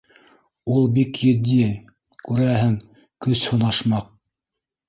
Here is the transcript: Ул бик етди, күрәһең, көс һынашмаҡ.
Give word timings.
Ул 0.75 0.87
бик 0.95 1.19
етди, 1.25 1.59
күрәһең, 2.31 2.75
көс 3.27 3.47
һынашмаҡ. 3.53 4.09